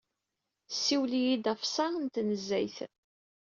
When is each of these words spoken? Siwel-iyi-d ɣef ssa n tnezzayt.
Siwel-iyi-d 0.83 1.45
ɣef 1.49 1.61
ssa 1.65 1.85
n 1.87 2.05
tnezzayt. 2.13 2.77